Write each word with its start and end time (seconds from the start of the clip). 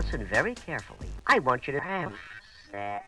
listen 0.00 0.24
very 0.24 0.54
carefully. 0.54 1.08
I 1.26 1.38
want 1.40 1.66
you 1.66 1.72
to 1.74 1.80
have 1.80 2.12
sex. 2.72 3.04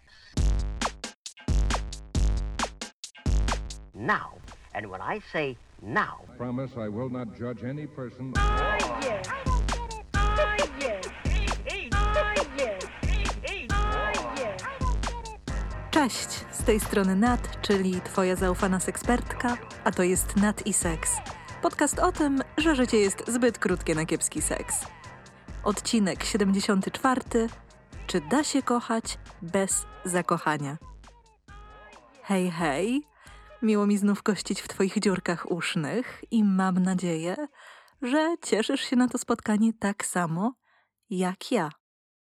Now. 3.95 4.29
And 4.75 4.87
when 4.91 5.01
I 5.01 5.21
say 5.33 5.57
now, 5.83 6.15
Promise 6.39 6.73
I 6.77 6.89
will 6.89 7.11
not 7.11 7.29
judge 7.39 7.65
any 7.65 7.87
person. 7.87 8.33
Cześć, 15.91 16.45
z 16.51 16.65
tej 16.65 16.81
strony 16.81 17.17
Nat, 17.17 17.61
czyli 17.61 18.01
Twoja 18.01 18.37
zaufana 18.37 18.81
sekspertka, 18.81 19.57
a 19.85 19.91
to 19.91 20.03
jest 20.03 20.37
Nat 20.37 20.67
i 20.67 20.73
Seks. 20.73 21.17
Podcast 21.63 21.99
o 21.99 22.13
tym, 22.13 22.43
że 22.59 22.75
życie 22.75 22.97
jest 22.97 23.25
zbyt 23.29 23.59
krótkie 23.59 23.95
na 23.95 24.07
kiepski 24.07 24.43
seks. 24.43 24.87
Odcinek 25.65 26.25
74. 26.25 27.21
Czy 28.07 28.21
da 28.21 28.45
się 28.45 28.63
kochać 28.63 29.19
bez 29.43 29.87
zakochania? 30.05 30.79
Hej, 32.23 32.51
hej! 32.51 33.03
Miło 33.63 33.87
mi 33.87 33.99
znów 33.99 34.23
gościć 34.23 34.61
w 34.61 34.69
Twoich 34.69 34.99
dziurkach 34.99 35.51
usznych 35.51 36.25
i 36.31 36.45
mam 36.45 36.79
nadzieję, 36.79 37.37
że 38.03 38.35
cieszysz 38.43 38.81
się 38.81 38.97
na 38.97 39.09
to 39.09 39.19
spotkanie 39.19 39.73
tak 39.73 40.07
samo 40.07 40.55
jak 41.11 41.53
ja. 41.53 41.71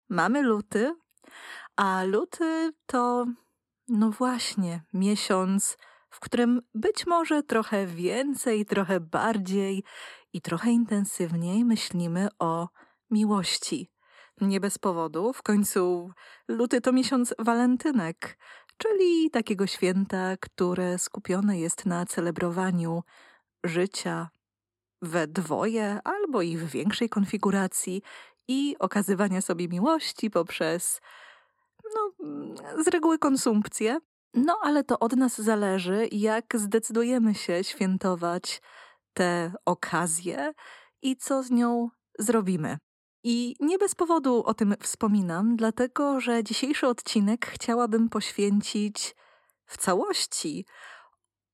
Mamy 0.09 0.43
luty, 0.43 0.95
a 1.77 2.05
luty 2.05 2.73
to, 2.87 3.27
no 3.89 4.11
właśnie, 4.11 4.83
miesiąc, 4.93 5.77
w 6.11 6.21
którym 6.21 6.61
być 6.75 7.07
może 7.07 7.43
trochę 7.43 7.87
więcej, 7.87 8.67
trochę 8.67 9.01
bardziej 9.01 9.85
i 10.33 10.41
trochę 10.41 10.71
intensywniej 10.71 11.65
myślimy 11.65 12.29
o 12.39 12.69
miłości. 13.13 13.91
Nie 14.41 14.61
bez 14.61 14.79
powodu, 14.79 15.33
w 15.33 15.43
końcu 15.43 16.11
luty 16.49 16.81
to 16.81 16.93
miesiąc 16.93 17.35
walentynek, 17.39 18.39
czyli 18.77 19.31
takiego 19.31 19.67
święta, 19.67 20.37
które 20.41 20.99
skupione 20.99 21.59
jest 21.59 21.87
na 21.87 22.07
celebrowaniu 22.07 23.03
życia 23.65 24.31
we 25.03 25.27
dwoje 25.27 25.99
albo 26.05 26.43
i 26.43 26.57
w 26.57 26.71
większej 26.71 27.09
konfiguracji 27.09 28.03
i 28.49 28.77
okazywania 28.79 29.41
sobie 29.41 29.69
miłości 29.69 30.31
poprzez 30.31 31.01
no, 31.95 32.13
z 32.83 32.89
reguły 32.89 33.19
konsumpcję. 33.19 33.99
No, 34.35 34.59
ale 34.63 34.85
to 34.85 34.99
od 34.99 35.17
nas 35.17 35.41
zależy, 35.41 36.09
jak 36.13 36.45
zdecydujemy 36.55 37.35
się 37.35 37.65
świętować 37.65 38.63
tę 39.15 39.53
okazję 39.65 40.53
i 41.03 41.17
co 41.17 41.43
z 41.43 41.51
nią 41.51 41.89
zrobimy. 42.19 42.79
I 43.25 43.57
nie 43.61 43.79
bez 43.79 43.95
powodu 43.95 44.45
o 44.45 44.55
tym 44.55 44.75
wspominam, 44.81 45.57
dlatego 45.57 46.21
że 46.21 46.45
dzisiejszy 46.45 46.87
odcinek 46.87 47.47
chciałabym 47.47 48.09
poświęcić 48.09 49.17
w 49.67 49.77
całości 49.77 50.67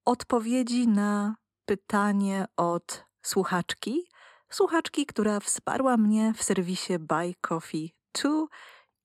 odpowiedzi 0.04 0.88
na 0.88 1.36
pytanie 1.64 2.46
od 2.56 3.04
słuchaczki. 3.22 4.08
Słuchaczki, 4.50 5.06
która 5.06 5.40
wsparła 5.40 5.96
mnie 5.96 6.32
w 6.36 6.42
serwisie 6.42 6.98
Buy 6.98 7.34
Coffee 7.40 7.94
2 8.12 8.30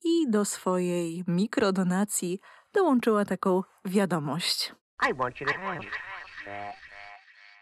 i 0.03 0.29
do 0.29 0.45
swojej 0.45 1.23
mikrodonacji 1.27 2.39
dołączyła 2.73 3.25
taką 3.25 3.63
wiadomość. 3.85 4.75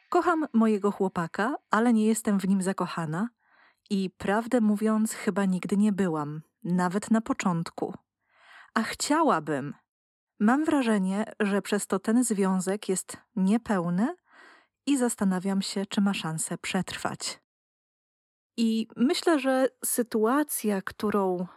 Kocham 0.09 0.47
mojego 0.53 0.91
chłopaka, 0.91 1.55
ale 1.71 1.93
nie 1.93 2.05
jestem 2.05 2.39
w 2.39 2.47
nim 2.47 2.61
zakochana 2.61 3.29
i 3.91 4.09
prawdę 4.09 4.61
mówiąc, 4.61 5.13
chyba 5.13 5.45
nigdy 5.45 5.77
nie 5.77 5.91
byłam, 5.91 6.41
nawet 6.63 7.11
na 7.11 7.21
początku. 7.21 7.93
A 8.73 8.83
chciałabym. 8.83 9.73
Mam 10.39 10.65
wrażenie, 10.65 11.25
że 11.39 11.61
przez 11.61 11.87
to 11.87 11.99
ten 11.99 12.23
związek 12.23 12.89
jest 12.89 13.17
niepełny 13.35 14.15
i 14.85 14.97
zastanawiam 14.97 15.61
się, 15.61 15.85
czy 15.85 16.01
ma 16.01 16.13
szansę 16.13 16.57
przetrwać. 16.57 17.39
I 18.57 18.87
myślę, 18.95 19.39
że 19.39 19.67
sytuacja, 19.85 20.81
którą 20.81 21.47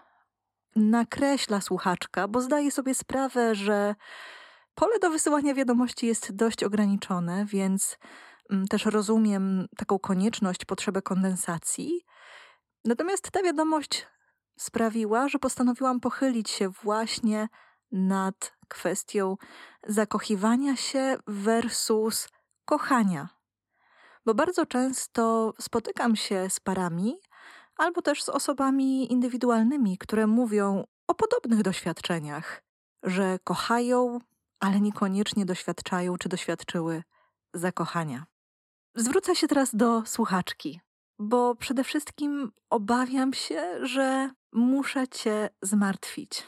nakreśla 0.77 1.61
słuchaczka, 1.61 2.29
bo 2.29 2.41
zdaje 2.41 2.71
sobie 2.71 2.95
sprawę, 2.95 3.55
że 3.55 3.95
pole 4.75 4.99
do 4.99 5.11
wysyłania 5.11 5.55
wiadomości 5.55 6.07
jest 6.07 6.37
dość 6.37 6.65
ograniczone, 6.65 7.45
więc 7.45 7.99
mm, 8.51 8.67
też 8.67 8.87
rozumiem 8.87 9.67
taką 9.77 9.99
konieczność, 9.99 10.65
potrzebę 10.65 11.03
kondensacji. 11.03 12.05
Natomiast 12.85 13.31
ta 13.31 13.43
wiadomość 13.43 14.07
sprawiła, 14.59 15.29
że 15.29 15.39
postanowiłam 15.39 16.01
pochylić 16.01 16.51
się 16.51 16.69
właśnie 16.69 17.49
nad 17.93 18.57
kwestią 18.69 19.37
zakochiwania 19.87 20.77
się 20.77 21.17
versus 21.27 22.29
kochania. 22.65 23.29
Bo 24.27 24.35
bardzo 24.35 24.67
często 24.67 25.55
spotykam 25.61 26.17
się 26.17 26.51
z 26.51 26.61
parami, 26.61 27.17
albo 27.77 28.03
też 28.03 28.23
z 28.23 28.29
osobami 28.29 29.13
indywidualnymi, 29.13 29.99
które 29.99 30.27
mówią 30.27 30.85
o 31.07 31.15
podobnych 31.15 31.63
doświadczeniach, 31.63 32.63
że 33.03 33.39
kochają, 33.45 34.19
ale 34.61 34.81
niekoniecznie 34.81 35.47
doświadczają 35.47 36.17
czy 36.19 36.29
doświadczyły 36.29 37.03
zakochania. 37.55 38.27
Zwrócę 38.95 39.37
się 39.37 39.49
teraz 39.49 39.75
do 39.75 40.03
słuchaczki, 40.07 40.81
bo 41.19 41.55
przede 41.55 41.85
wszystkim 41.85 42.53
obawiam 42.71 43.33
się, 43.33 43.87
że 43.87 44.31
muszę 44.53 45.09
Cię 45.09 45.51
zmartwić. 45.63 46.47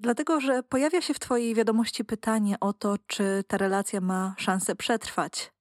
Dlatego, 0.00 0.40
że 0.40 0.62
pojawia 0.62 1.00
się 1.00 1.14
w 1.14 1.18
Twojej 1.18 1.54
wiadomości 1.54 2.04
pytanie 2.04 2.56
o 2.60 2.72
to, 2.72 2.96
czy 3.06 3.44
ta 3.48 3.56
relacja 3.56 4.00
ma 4.00 4.34
szansę 4.38 4.74
przetrwać. 4.76 5.52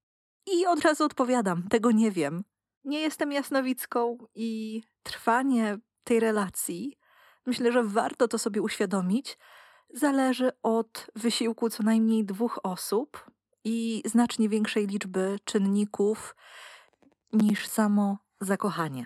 I 0.46 0.66
od 0.66 0.80
razu 0.80 1.04
odpowiadam: 1.04 1.68
tego 1.68 1.92
nie 1.92 2.12
wiem. 2.12 2.44
Nie 2.84 3.00
jestem 3.00 3.32
jasnowicką 3.32 4.18
i 4.36 4.82
trwanie 5.04 5.78
tej 6.04 6.20
relacji, 6.20 6.98
myślę, 7.46 7.72
że 7.72 7.84
warto 7.84 8.28
to 8.28 8.38
sobie 8.38 8.62
uświadomić, 8.62 9.38
zależy 9.94 10.52
od 10.64 11.08
wysiłku 11.16 11.70
co 11.70 11.84
najmniej 11.84 12.26
dwóch 12.26 12.60
osób 12.64 13.32
i 13.64 14.04
znacznie 14.06 14.50
większej 14.50 14.88
liczby 14.88 15.40
czynników 15.44 16.36
niż 17.34 17.68
samo 17.68 18.18
zakochanie. 18.42 19.06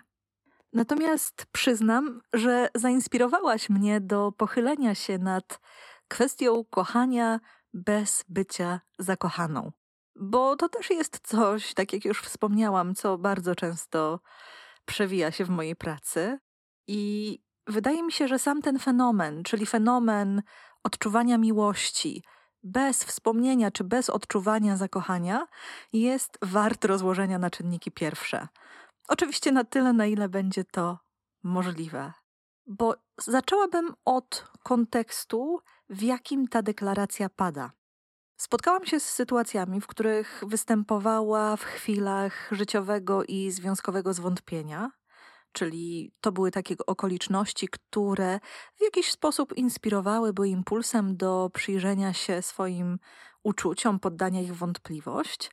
Natomiast 0.74 1.46
przyznam, 1.52 2.22
że 2.34 2.70
zainspirowałaś 2.76 3.70
mnie 3.70 4.02
do 4.02 4.32
pochylenia 4.32 4.96
się 4.96 5.18
nad 5.18 5.60
kwestią 6.08 6.64
kochania 6.70 7.40
bez 7.74 8.26
bycia 8.30 8.82
zakochaną. 9.00 9.72
Bo 10.16 10.56
to 10.56 10.70
też 10.70 10.90
jest 10.90 11.20
coś, 11.28 11.74
tak 11.74 11.94
jak 11.94 12.06
już 12.06 12.22
wspomniałam, 12.22 12.96
co 12.96 13.18
bardzo 13.18 13.56
często 13.56 14.20
przewija 14.86 15.32
się 15.32 15.46
w 15.46 15.50
mojej 15.50 15.76
pracy. 15.76 16.40
I 16.88 17.40
wydaje 17.68 18.04
mi 18.04 18.12
się, 18.12 18.28
że 18.28 18.40
sam 18.40 18.62
ten 18.62 18.80
fenomen, 18.80 19.44
czyli 19.44 19.66
fenomen 19.66 20.42
odczuwania 20.84 21.38
miłości, 21.38 22.24
bez 22.64 23.04
wspomnienia 23.04 23.72
czy 23.72 23.84
bez 23.84 24.10
odczuwania 24.10 24.78
zakochania, 24.78 25.48
jest 25.94 26.38
wart 26.42 26.86
rozłożenia 26.86 27.40
na 27.40 27.50
czynniki 27.50 27.92
pierwsze. 27.92 28.48
Oczywiście 29.12 29.52
na 29.52 29.64
tyle, 29.64 29.94
na 29.94 30.06
ile 30.06 30.30
będzie 30.30 30.64
to 30.64 31.00
możliwe. 31.44 32.14
Bo 32.66 32.96
zaczęłabym 33.18 33.94
od 34.06 34.52
kontekstu, 34.64 35.60
w 35.90 36.02
jakim 36.02 36.48
ta 36.48 36.62
deklaracja 36.62 37.30
pada. 37.30 37.72
Spotkałam 38.38 38.86
się 38.86 39.00
z 39.00 39.06
sytuacjami, 39.06 39.82
w 39.82 39.88
których 39.88 40.44
występowała 40.48 41.56
w 41.56 41.64
chwilach 41.64 42.50
życiowego 42.52 43.24
i 43.24 43.52
związkowego 43.52 44.14
zwątpienia, 44.14 44.92
czyli 45.52 46.14
to 46.22 46.32
były 46.32 46.52
takie 46.52 46.76
okoliczności, 46.88 47.68
które 47.68 48.40
w 48.76 48.82
jakiś 48.82 49.12
sposób 49.12 49.58
inspirowały, 49.58 50.34
były 50.34 50.50
impulsem 50.50 51.18
do 51.18 51.50
przyjrzenia 51.54 52.14
się 52.14 52.42
swoim 52.42 53.00
uczuciom, 53.44 54.00
poddania 54.00 54.42
ich 54.42 54.56
wątpliwość. 54.56 55.52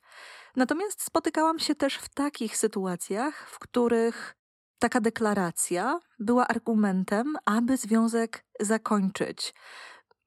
Natomiast 0.55 1.01
spotykałam 1.01 1.59
się 1.59 1.75
też 1.75 1.95
w 1.95 2.09
takich 2.09 2.57
sytuacjach, 2.57 3.49
w 3.49 3.59
których 3.59 4.35
taka 4.79 5.01
deklaracja 5.01 5.99
była 6.19 6.47
argumentem, 6.47 7.35
aby 7.45 7.77
związek 7.77 8.45
zakończyć 8.59 9.53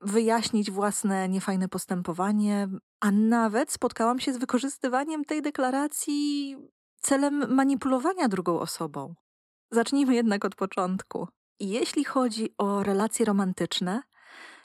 wyjaśnić 0.02 0.70
własne 0.70 1.28
niefajne 1.28 1.68
postępowanie, 1.68 2.68
a 3.00 3.10
nawet 3.10 3.72
spotkałam 3.72 4.20
się 4.20 4.32
z 4.32 4.36
wykorzystywaniem 4.36 5.24
tej 5.24 5.42
deklaracji 5.42 6.56
celem 7.00 7.54
manipulowania 7.54 8.28
drugą 8.28 8.60
osobą. 8.60 9.14
Zacznijmy 9.70 10.14
jednak 10.14 10.44
od 10.44 10.54
początku. 10.54 11.28
Jeśli 11.60 12.04
chodzi 12.04 12.54
o 12.58 12.82
relacje 12.82 13.26
romantyczne, 13.26 14.02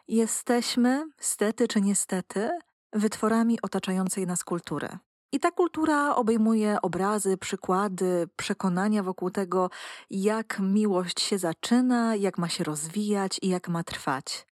jesteśmy, 0.07 1.05
stety 1.19 1.67
czy 1.67 1.81
niestety, 1.81 2.49
wytworami 2.93 3.61
otaczającej 3.61 4.27
nas 4.27 4.43
kultury. 4.43 4.97
I 5.31 5.39
ta 5.39 5.51
kultura 5.51 6.15
obejmuje 6.15 6.81
obrazy, 6.81 7.37
przykłady, 7.37 8.29
przekonania 8.35 9.03
wokół 9.03 9.31
tego, 9.31 9.69
jak 10.09 10.59
miłość 10.59 11.21
się 11.21 11.37
zaczyna, 11.37 12.15
jak 12.15 12.37
ma 12.37 12.49
się 12.49 12.63
rozwijać 12.63 13.39
i 13.41 13.49
jak 13.49 13.69
ma 13.69 13.83
trwać. 13.83 14.47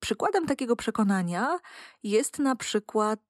Przykładem 0.00 0.46
takiego 0.46 0.76
przekonania 0.76 1.58
jest 2.02 2.38
na 2.38 2.56
przykład 2.56 3.20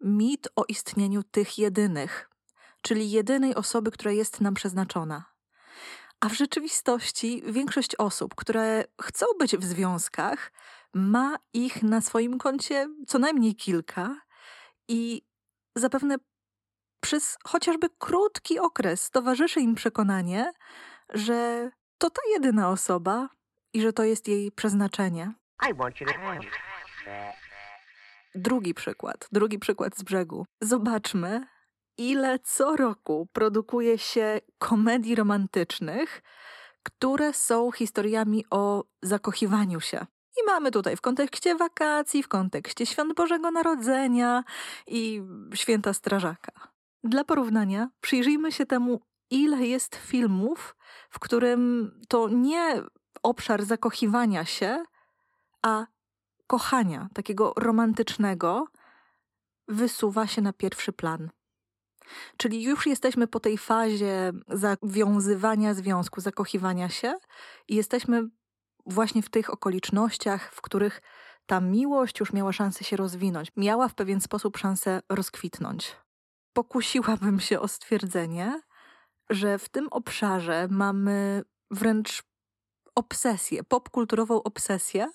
mit 0.00 0.48
o 0.56 0.64
istnieniu 0.68 1.22
tych 1.22 1.58
jedynych, 1.58 2.30
czyli 2.82 3.10
jedynej 3.10 3.54
osoby, 3.54 3.90
która 3.90 4.12
jest 4.12 4.40
nam 4.40 4.54
przeznaczona. 4.54 5.24
A 6.20 6.28
w 6.28 6.32
rzeczywistości 6.32 7.42
większość 7.46 7.96
osób, 7.96 8.34
które 8.34 8.84
chcą 9.02 9.26
być 9.38 9.56
w 9.56 9.64
związkach, 9.64 10.52
ma 10.94 11.36
ich 11.52 11.82
na 11.82 12.00
swoim 12.00 12.38
koncie 12.38 12.88
co 13.06 13.18
najmniej 13.18 13.56
kilka 13.56 14.20
i 14.88 15.22
zapewne 15.76 16.16
przez 17.00 17.38
chociażby 17.44 17.88
krótki 17.98 18.58
okres 18.58 19.10
towarzyszy 19.10 19.60
im 19.60 19.74
przekonanie, 19.74 20.52
że 21.08 21.70
to 21.98 22.10
ta 22.10 22.22
jedyna 22.32 22.70
osoba 22.70 23.28
i 23.72 23.80
że 23.80 23.92
to 23.92 24.04
jest 24.04 24.28
jej 24.28 24.52
przeznaczenie. 24.52 25.32
Drugi 28.34 28.74
przykład, 28.74 29.28
drugi 29.32 29.58
przykład 29.58 29.96
z 29.96 30.02
brzegu. 30.02 30.46
Zobaczmy, 30.60 31.46
ile 31.98 32.38
co 32.38 32.76
roku 32.76 33.28
produkuje 33.32 33.98
się 33.98 34.40
komedii 34.58 35.14
romantycznych, 35.14 36.22
które 36.82 37.32
są 37.32 37.72
historiami 37.72 38.44
o 38.50 38.84
zakochiwaniu 39.02 39.80
się. 39.80 40.06
I 40.42 40.46
mamy 40.46 40.70
tutaj 40.70 40.96
w 40.96 41.00
kontekście 41.00 41.54
wakacji, 41.54 42.22
w 42.22 42.28
kontekście 42.28 42.86
świąt 42.86 43.14
Bożego 43.14 43.50
Narodzenia 43.50 44.44
i 44.86 45.22
święta 45.54 45.92
Strażaka. 45.92 46.67
Dla 47.04 47.24
porównania, 47.24 47.90
przyjrzyjmy 48.00 48.52
się 48.52 48.66
temu, 48.66 49.00
ile 49.30 49.66
jest 49.66 49.96
filmów, 49.96 50.76
w 51.10 51.18
którym 51.18 51.90
to 52.08 52.28
nie 52.28 52.82
obszar 53.22 53.64
zakochiwania 53.64 54.44
się, 54.44 54.84
a 55.62 55.86
kochania, 56.46 57.08
takiego 57.14 57.52
romantycznego, 57.56 58.66
wysuwa 59.68 60.26
się 60.26 60.42
na 60.42 60.52
pierwszy 60.52 60.92
plan. 60.92 61.30
Czyli 62.36 62.62
już 62.62 62.86
jesteśmy 62.86 63.26
po 63.26 63.40
tej 63.40 63.58
fazie 63.58 64.32
zawiązywania 64.48 65.74
związku, 65.74 66.20
zakochiwania 66.20 66.88
się 66.88 67.14
i 67.68 67.74
jesteśmy 67.74 68.22
właśnie 68.86 69.22
w 69.22 69.30
tych 69.30 69.50
okolicznościach, 69.50 70.52
w 70.52 70.60
których 70.60 71.02
ta 71.46 71.60
miłość 71.60 72.20
już 72.20 72.32
miała 72.32 72.52
szansę 72.52 72.84
się 72.84 72.96
rozwinąć, 72.96 73.52
miała 73.56 73.88
w 73.88 73.94
pewien 73.94 74.20
sposób 74.20 74.56
szansę 74.56 75.00
rozkwitnąć. 75.08 75.96
Pokusiłabym 76.52 77.40
się 77.40 77.60
o 77.60 77.68
stwierdzenie, 77.68 78.60
że 79.30 79.58
w 79.58 79.68
tym 79.68 79.88
obszarze 79.90 80.68
mamy 80.70 81.42
wręcz 81.70 82.22
obsesję, 82.94 83.64
popkulturową 83.64 84.42
obsesję 84.42 85.06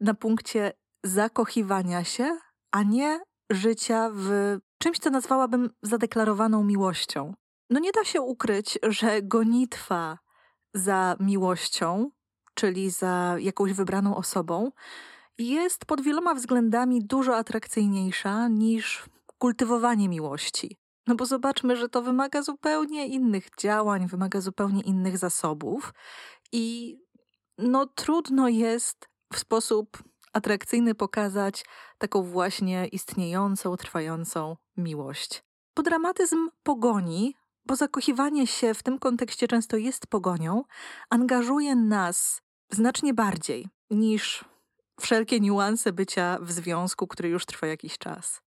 na 0.00 0.14
punkcie 0.14 0.72
zakochiwania 1.04 2.04
się, 2.04 2.38
a 2.70 2.82
nie 2.82 3.20
życia 3.50 4.10
w 4.14 4.58
czymś, 4.78 4.98
co 4.98 5.10
nazwałabym 5.10 5.70
zadeklarowaną 5.82 6.64
miłością. 6.64 7.34
No 7.70 7.80
nie 7.80 7.92
da 7.92 8.04
się 8.04 8.20
ukryć, 8.20 8.78
że 8.82 9.22
gonitwa 9.22 10.18
za 10.74 11.16
miłością, 11.20 12.10
czyli 12.54 12.90
za 12.90 13.36
jakąś 13.38 13.72
wybraną 13.72 14.16
osobą, 14.16 14.70
jest 15.38 15.84
pod 15.84 16.00
wieloma 16.00 16.34
względami 16.34 17.04
dużo 17.04 17.36
atrakcyjniejsza 17.36 18.48
niż 18.48 19.04
kultywowanie 19.42 20.08
miłości. 20.08 20.76
No 21.06 21.14
bo 21.14 21.26
zobaczmy, 21.26 21.76
że 21.76 21.88
to 21.88 22.02
wymaga 22.02 22.42
zupełnie 22.42 23.06
innych 23.06 23.48
działań, 23.58 24.06
wymaga 24.06 24.40
zupełnie 24.40 24.82
innych 24.82 25.18
zasobów 25.18 25.94
i 26.52 26.96
no 27.58 27.86
trudno 27.86 28.48
jest 28.48 29.08
w 29.32 29.38
sposób 29.38 30.02
atrakcyjny 30.32 30.94
pokazać 30.94 31.64
taką 31.98 32.22
właśnie 32.22 32.86
istniejącą, 32.86 33.76
trwającą 33.76 34.56
miłość. 34.76 35.44
Bo 35.76 35.82
dramatyzm 35.82 36.48
pogoni, 36.62 37.34
bo 37.66 37.76
zakochiwanie 37.76 38.46
się 38.46 38.74
w 38.74 38.82
tym 38.82 38.98
kontekście 38.98 39.48
często 39.48 39.76
jest 39.76 40.06
pogonią, 40.06 40.64
angażuje 41.10 41.76
nas 41.76 42.42
znacznie 42.70 43.14
bardziej 43.14 43.68
niż 43.90 44.44
wszelkie 45.00 45.40
niuanse 45.40 45.92
bycia 45.92 46.38
w 46.42 46.52
związku, 46.52 47.06
który 47.06 47.28
już 47.28 47.46
trwa 47.46 47.66
jakiś 47.66 47.98
czas. 47.98 48.42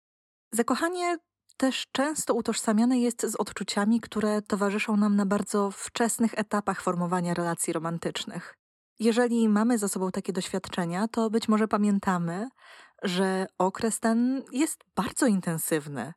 Zakochanie 0.52 1.18
też 1.56 1.86
często 1.92 2.34
utożsamiane 2.34 2.98
jest 2.98 3.26
z 3.26 3.36
odczuciami, 3.36 4.00
które 4.00 4.42
towarzyszą 4.42 4.96
nam 4.96 5.16
na 5.16 5.26
bardzo 5.26 5.70
wczesnych 5.70 6.38
etapach 6.38 6.82
formowania 6.82 7.34
relacji 7.34 7.72
romantycznych. 7.72 8.56
Jeżeli 8.98 9.48
mamy 9.48 9.78
za 9.78 9.88
sobą 9.88 10.10
takie 10.10 10.32
doświadczenia, 10.32 11.08
to 11.08 11.30
być 11.30 11.48
może 11.48 11.68
pamiętamy, 11.68 12.48
że 13.02 13.46
okres 13.58 14.00
ten 14.00 14.42
jest 14.52 14.80
bardzo 14.96 15.26
intensywny, 15.26 16.12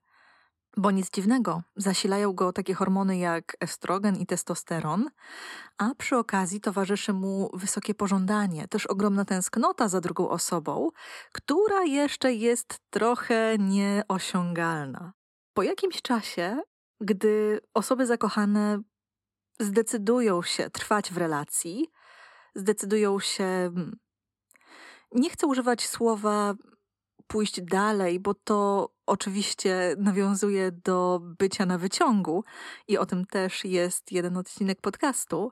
bo 0.77 0.91
nic 0.91 1.11
dziwnego, 1.11 1.61
zasilają 1.75 2.33
go 2.33 2.53
takie 2.53 2.73
hormony 2.73 3.17
jak 3.17 3.57
estrogen 3.59 4.15
i 4.15 4.25
testosteron, 4.25 5.09
a 5.77 5.95
przy 5.97 6.17
okazji 6.17 6.61
towarzyszy 6.61 7.13
mu 7.13 7.49
wysokie 7.53 7.93
pożądanie, 7.93 8.67
też 8.67 8.85
ogromna 8.85 9.25
tęsknota 9.25 9.87
za 9.87 10.01
drugą 10.01 10.29
osobą, 10.29 10.89
która 11.31 11.83
jeszcze 11.83 12.33
jest 12.33 12.79
trochę 12.89 13.57
nieosiągalna. 13.57 15.13
Po 15.53 15.63
jakimś 15.63 16.01
czasie, 16.01 16.61
gdy 17.01 17.59
osoby 17.73 18.05
zakochane 18.05 18.81
zdecydują 19.59 20.41
się 20.41 20.69
trwać 20.69 21.11
w 21.11 21.17
relacji, 21.17 21.91
zdecydują 22.55 23.19
się. 23.19 23.43
Mm, 23.43 23.97
nie 25.11 25.29
chcę 25.29 25.47
używać 25.47 25.87
słowa 25.87 26.53
pójść 27.27 27.61
dalej, 27.61 28.19
bo 28.19 28.33
to 28.33 28.89
oczywiście 29.05 29.95
nawiązuje 29.97 30.71
do 30.71 31.21
bycia 31.39 31.65
na 31.65 31.77
wyciągu 31.77 32.43
i 32.87 32.97
o 32.97 33.05
tym 33.05 33.25
też 33.25 33.65
jest 33.65 34.11
jeden 34.11 34.37
odcinek 34.37 34.81
podcastu. 34.81 35.51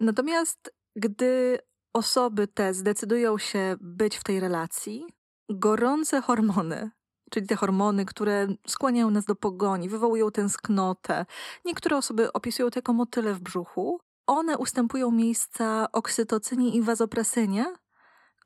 Natomiast 0.00 0.74
gdy 0.96 1.58
osoby 1.92 2.46
te 2.46 2.74
zdecydują 2.74 3.38
się 3.38 3.76
być 3.80 4.16
w 4.16 4.24
tej 4.24 4.40
relacji, 4.40 5.06
gorące 5.48 6.20
hormony, 6.20 6.90
czyli 7.30 7.46
te 7.46 7.56
hormony, 7.56 8.04
które 8.04 8.46
skłaniają 8.66 9.10
nas 9.10 9.24
do 9.24 9.34
pogoni, 9.34 9.88
wywołują 9.88 10.30
tęsknotę, 10.30 11.26
niektóre 11.64 11.96
osoby 11.96 12.32
opisują 12.32 12.70
to 12.70 12.78
jako 12.78 12.92
motyle 12.92 13.34
w 13.34 13.40
brzuchu, 13.40 14.00
one 14.26 14.58
ustępują 14.58 15.10
miejsca 15.10 15.88
oksytocynie 15.92 16.70
i 16.74 16.82
wazopresynie, 16.82 17.74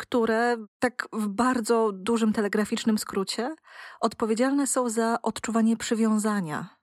które, 0.02 0.56
tak 0.78 1.08
w 1.12 1.28
bardzo 1.28 1.92
dużym 1.92 2.32
telegraficznym 2.32 2.98
skrócie, 2.98 3.54
odpowiedzialne 4.00 4.66
są 4.66 4.88
za 4.88 5.22
odczuwanie 5.22 5.76
przywiązania. 5.76 6.76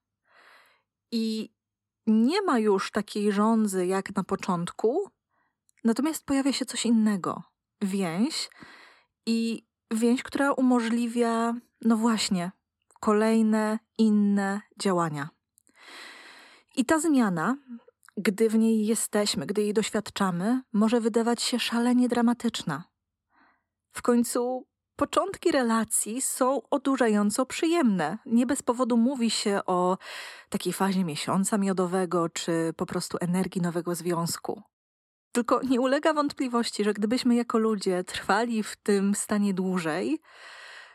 I 1.12 1.54
nie 2.08 2.42
ma 2.42 2.60
już 2.60 2.92
takiej 2.92 3.32
żądzy 3.32 3.86
jak 3.86 4.16
na 4.16 4.24
początku, 4.24 5.10
natomiast 5.84 6.26
pojawia 6.26 6.54
się 6.54 6.66
coś 6.66 6.86
innego 6.86 7.44
więź 7.82 8.50
i 9.26 9.68
więź, 9.92 10.24
która 10.24 10.52
umożliwia, 10.52 11.54
no 11.82 11.98
właśnie, 11.98 12.52
kolejne 13.00 13.80
inne 13.98 14.62
działania. 14.78 15.30
I 16.76 16.86
ta 16.86 17.00
zmiana 17.00 17.58
gdy 18.22 18.50
w 18.50 18.58
niej 18.58 18.86
jesteśmy, 18.86 19.46
gdy 19.46 19.62
jej 19.62 19.74
doświadczamy, 19.74 20.62
może 20.74 21.02
wydawać 21.02 21.42
się 21.42 21.60
szalenie 21.60 22.10
dramatyczna. 22.10 22.84
W 23.92 24.02
końcu 24.02 24.68
początki 24.96 25.52
relacji 25.52 26.22
są 26.22 26.62
odurzająco 26.70 27.46
przyjemne. 27.46 28.18
Nie 28.26 28.46
bez 28.46 28.62
powodu 28.62 28.98
mówi 28.98 29.30
się 29.32 29.60
o 29.66 29.98
takiej 30.50 30.74
fazie 30.74 31.04
miesiąca 31.04 31.58
miodowego 31.58 32.30
czy 32.30 32.74
po 32.78 32.86
prostu 32.86 33.18
energii 33.22 33.62
nowego 33.62 33.96
związku. 33.96 34.64
Tylko 35.32 35.62
nie 35.64 35.82
ulega 35.82 36.14
wątpliwości, 36.14 36.84
że 36.84 36.94
gdybyśmy 36.94 37.36
jako 37.36 37.58
ludzie 37.58 38.04
trwali 38.04 38.64
w 38.64 38.76
tym 38.76 39.16
stanie 39.16 39.54
dłużej, 39.54 40.22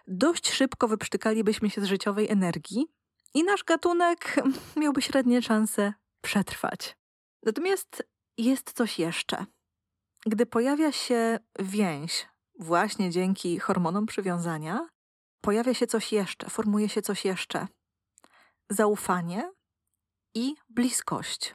dość 0.07 0.51
szybko 0.53 0.89
wyprztykalibyśmy 0.89 1.71
się 1.71 1.81
z 1.81 1.85
życiowej 1.85 2.31
energii 2.31 2.87
i 3.35 3.45
nasz 3.45 3.65
gatunek 3.65 4.37
miałby 4.77 5.03
średnie 5.03 5.43
szanse 5.43 5.93
przetrwać. 6.21 6.97
Natomiast 7.43 8.09
jest 8.39 8.73
coś 8.73 8.99
jeszcze. 8.99 9.47
Gdy 10.27 10.47
pojawia 10.47 10.93
się 10.93 11.39
więź, 11.59 12.27
właśnie 12.59 13.11
dzięki 13.11 13.59
hormonom 13.59 14.07
przywiązania, 14.07 14.89
pojawia 15.41 15.75
się 15.75 15.87
coś 15.87 16.13
jeszcze, 16.13 16.51
formuje 16.51 16.89
się 16.89 17.03
coś 17.03 17.25
jeszcze. 17.25 17.67
Zaufanie 18.71 19.53
i 20.35 20.55
bliskość. 20.69 21.55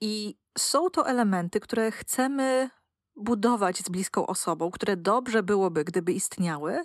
I 0.00 0.36
są 0.58 0.90
to 0.90 1.06
elementy, 1.06 1.60
które 1.60 1.90
chcemy 1.90 2.70
budować 3.16 3.78
z 3.78 3.88
bliską 3.88 4.26
osobą, 4.26 4.70
które 4.70 4.96
dobrze 4.96 5.42
byłoby, 5.42 5.84
gdyby 5.84 6.12
istniały, 6.12 6.84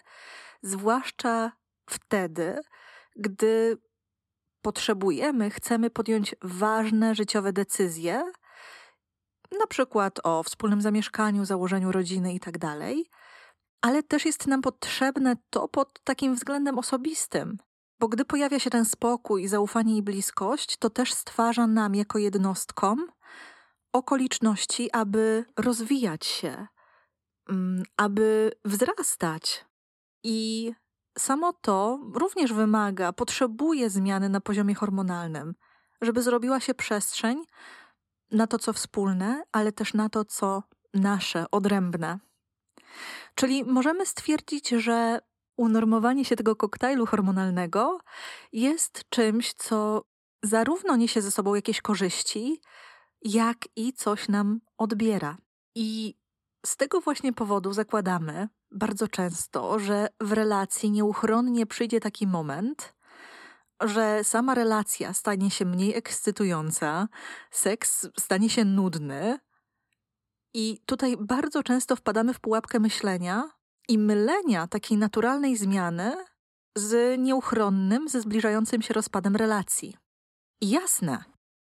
zwłaszcza 0.61 1.51
wtedy, 1.89 2.61
gdy 3.15 3.77
potrzebujemy, 4.61 5.49
chcemy 5.49 5.89
podjąć 5.89 6.35
ważne 6.41 7.15
życiowe 7.15 7.53
decyzje, 7.53 8.31
na 9.59 9.67
przykład 9.67 10.19
o 10.23 10.43
wspólnym 10.43 10.81
zamieszkaniu, 10.81 11.45
założeniu 11.45 11.91
rodziny 11.91 12.33
itd., 12.33 12.59
tak 12.59 12.79
ale 13.83 14.03
też 14.03 14.25
jest 14.25 14.47
nam 14.47 14.61
potrzebne 14.61 15.35
to 15.49 15.67
pod 15.67 16.03
takim 16.03 16.35
względem 16.35 16.79
osobistym. 16.79 17.57
Bo 17.99 18.07
gdy 18.07 18.25
pojawia 18.25 18.59
się 18.59 18.69
ten 18.69 18.85
spokój, 18.85 19.47
zaufanie 19.47 19.97
i 19.97 20.01
bliskość, 20.01 20.77
to 20.77 20.89
też 20.89 21.13
stwarza 21.13 21.67
nam 21.67 21.95
jako 21.95 22.19
jednostkom 22.19 23.07
okoliczności, 23.93 24.91
aby 24.91 25.45
rozwijać 25.57 26.25
się, 26.25 26.67
mm, 27.49 27.83
aby 27.97 28.51
wzrastać. 28.65 29.65
I 30.23 30.71
samo 31.17 31.53
to 31.53 31.99
również 32.13 32.53
wymaga, 32.53 33.13
potrzebuje 33.13 33.89
zmiany 33.89 34.29
na 34.29 34.41
poziomie 34.41 34.75
hormonalnym, 34.75 35.55
żeby 36.01 36.21
zrobiła 36.21 36.59
się 36.59 36.73
przestrzeń 36.73 37.43
na 38.31 38.47
to, 38.47 38.59
co 38.59 38.73
wspólne, 38.73 39.43
ale 39.51 39.71
też 39.71 39.93
na 39.93 40.09
to, 40.09 40.25
co 40.25 40.63
nasze, 40.93 41.45
odrębne. 41.51 42.19
Czyli 43.35 43.63
możemy 43.63 44.05
stwierdzić, 44.05 44.69
że 44.69 45.19
unormowanie 45.57 46.25
się 46.25 46.35
tego 46.35 46.55
koktajlu 46.55 47.05
hormonalnego 47.05 47.99
jest 48.51 49.03
czymś, 49.09 49.53
co 49.53 50.03
zarówno 50.43 50.95
niesie 50.95 51.21
ze 51.21 51.31
sobą 51.31 51.55
jakieś 51.55 51.81
korzyści, 51.81 52.61
jak 53.21 53.57
i 53.75 53.93
coś 53.93 54.29
nam 54.29 54.59
odbiera. 54.77 55.37
I 55.75 56.15
z 56.65 56.77
tego 56.77 57.01
właśnie 57.01 57.33
powodu 57.33 57.73
zakładamy 57.73 58.47
bardzo 58.71 59.07
często, 59.07 59.79
że 59.79 60.07
w 60.19 60.31
relacji 60.31 60.91
nieuchronnie 60.91 61.65
przyjdzie 61.65 61.99
taki 61.99 62.27
moment, 62.27 62.93
że 63.81 64.23
sama 64.23 64.55
relacja 64.55 65.13
stanie 65.13 65.51
się 65.51 65.65
mniej 65.65 65.95
ekscytująca, 65.95 67.07
seks 67.51 68.07
stanie 68.19 68.49
się 68.49 68.65
nudny. 68.65 69.39
I 70.53 70.79
tutaj 70.85 71.17
bardzo 71.19 71.63
często 71.63 71.95
wpadamy 71.95 72.33
w 72.33 72.39
pułapkę 72.39 72.79
myślenia 72.79 73.49
i 73.87 73.97
mylenia 73.97 74.67
takiej 74.67 74.97
naturalnej 74.97 75.57
zmiany 75.57 76.15
z 76.75 77.19
nieuchronnym, 77.19 78.09
ze 78.09 78.21
zbliżającym 78.21 78.81
się 78.81 78.93
rozpadem 78.93 79.35
relacji. 79.35 79.97
I 80.61 80.69
jasne, 80.69 81.23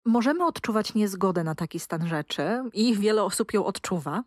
możemy 0.06 0.46
odczuwać 0.46 0.94
niezgodę 0.94 1.44
na 1.44 1.56
taki 1.56 1.80
stan 1.80 2.08
rzeczy 2.08 2.64
i 2.74 2.96
wiele 2.96 3.24
osób 3.24 3.54
ją 3.54 3.66
odczuwa. 3.66 4.24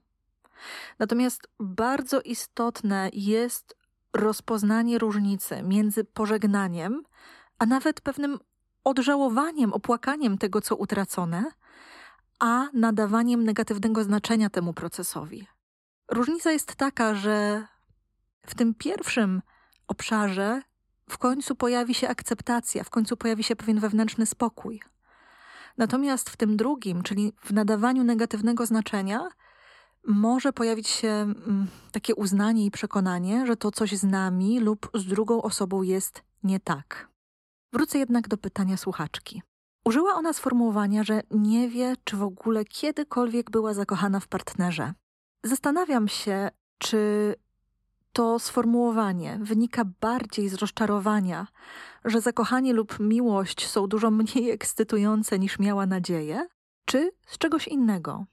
Natomiast 0.99 1.49
bardzo 1.61 2.21
istotne 2.21 3.11
jest 3.13 3.77
rozpoznanie 4.13 4.99
różnicy 4.99 5.63
między 5.63 6.05
pożegnaniem 6.05 7.03
a 7.59 7.67
nawet 7.67 8.01
pewnym 8.01 8.39
odżałowaniem, 8.85 9.73
opłakaniem 9.73 10.39
tego, 10.39 10.61
co 10.61 10.77
utracone, 10.77 11.45
a 12.39 12.67
nadawaniem 12.73 13.45
negatywnego 13.45 14.05
znaczenia 14.05 14.51
temu 14.51 14.73
procesowi. 14.73 15.47
Różnica 16.11 16.53
jest 16.53 16.77
taka, 16.77 17.15
że 17.15 17.67
w 18.47 18.55
tym 18.55 18.75
pierwszym 18.75 19.43
obszarze 19.89 20.63
w 21.11 21.19
końcu 21.19 21.55
pojawi 21.55 21.95
się 21.95 22.09
akceptacja, 22.09 22.85
w 22.85 22.91
końcu 22.91 23.17
pojawi 23.17 23.45
się 23.45 23.57
pewien 23.57 23.81
wewnętrzny 23.81 24.27
spokój. 24.27 24.83
Natomiast 25.77 26.31
w 26.31 26.37
tym 26.37 26.57
drugim, 26.57 27.03
czyli 27.03 27.33
w 27.45 27.53
nadawaniu 27.53 28.05
negatywnego 28.05 28.67
znaczenia, 28.67 29.29
może 30.07 30.53
pojawić 30.53 30.89
się 30.89 31.09
mm, 31.09 31.67
takie 31.93 32.15
uznanie 32.15 32.67
i 32.67 32.71
przekonanie, 32.71 33.47
że 33.47 33.57
to 33.57 33.71
coś 33.71 33.93
z 33.93 34.05
nami 34.05 34.61
lub 34.61 34.91
z 34.95 35.07
drugą 35.07 35.43
osobą 35.43 35.83
jest 35.83 36.23
nie 36.43 36.61
tak. 36.61 37.09
Wrócę 37.73 37.99
jednak 37.99 38.29
do 38.29 38.37
pytania 38.37 38.77
słuchaczki. 38.77 39.43
Użyła 39.87 40.15
ona 40.15 40.33
sformułowania, 40.33 41.05
że 41.05 41.23
nie 41.31 41.69
wie, 41.69 41.95
czy 42.05 42.17
w 42.17 42.23
ogóle 42.23 42.65
kiedykolwiek 42.65 43.51
była 43.51 43.75
zakochana 43.75 44.21
w 44.21 44.29
partnerze. 44.29 44.93
Zastanawiam 45.45 46.09
się, 46.09 46.51
czy 46.79 47.35
to 48.13 48.39
sformułowanie 48.39 49.39
wynika 49.43 49.85
bardziej 50.01 50.49
z 50.49 50.55
rozczarowania, 50.55 51.47
że 52.05 52.21
zakochanie 52.21 52.73
lub 52.73 53.01
miłość 53.01 53.69
są 53.69 53.87
dużo 53.87 54.11
mniej 54.11 54.51
ekscytujące 54.57 55.39
niż 55.39 55.59
miała 55.59 55.87
nadzieję, 55.87 56.47
czy 56.85 57.11
z 57.27 57.39
czegoś 57.39 57.69
innego. 57.69 58.25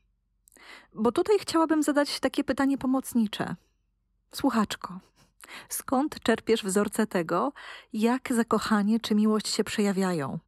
Bo 0.93 1.11
tutaj 1.11 1.39
chciałabym 1.39 1.83
zadać 1.83 2.19
takie 2.19 2.43
pytanie 2.43 2.77
pomocnicze. 2.77 3.55
Słuchaczko, 4.31 4.99
Skąd 5.69 6.19
czerpiesz 6.19 6.63
wzorce 6.63 7.07
tego, 7.07 7.53
jak 7.93 8.33
zakochanie 8.33 8.99
czy 8.99 9.15
miłość 9.15 9.47
się 9.47 9.63
przejawiają? 9.63 10.39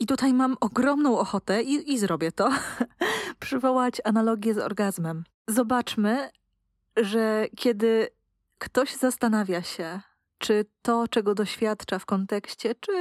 I 0.00 0.06
tutaj 0.06 0.34
mam 0.34 0.56
ogromną 0.60 1.18
ochotę, 1.18 1.62
i, 1.62 1.92
i 1.92 1.98
zrobię 1.98 2.32
to, 2.32 2.50
przywołać 3.40 4.00
analogię 4.04 4.54
z 4.54 4.58
orgazmem. 4.58 5.24
Zobaczmy, 5.48 6.30
że 6.96 7.46
kiedy 7.56 8.08
ktoś 8.58 8.96
zastanawia 8.96 9.62
się, 9.62 10.00
czy 10.38 10.64
to, 10.82 11.08
czego 11.08 11.34
doświadcza 11.34 11.98
w 11.98 12.06
kontekście, 12.06 12.74
czy 12.80 12.92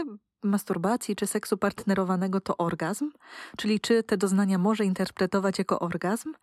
masturbacji, 0.44 1.16
czy 1.16 1.28
seksu 1.28 1.58
partnerowanego 1.58 2.42
to 2.42 2.58
orgazm, 2.58 3.12
czyli 3.58 3.80
czy 3.80 4.04
te 4.04 4.18
doznania 4.18 4.58
może 4.58 4.86
interpretować 4.86 5.60
jako 5.60 5.80
orgazm, 5.80 6.34